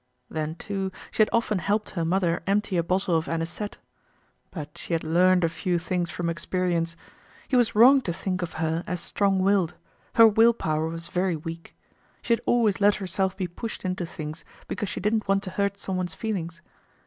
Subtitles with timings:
[0.31, 3.77] Then too, she had often helped her mother empty a bottle of anisette.
[4.49, 6.97] But she had learned a few things from experience.
[7.47, 9.75] He was wrong to think of her as strong willed;
[10.15, 11.75] her will power was very weak.
[12.23, 15.77] She had always let herself be pushed into things because she didn't want to hurt
[15.77, 16.63] someone's feelings.